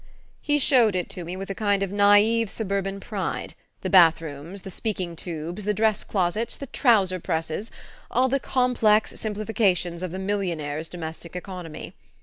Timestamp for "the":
3.81-3.89, 4.63-4.71, 5.63-5.75, 6.57-6.65, 8.27-8.39, 10.09-10.17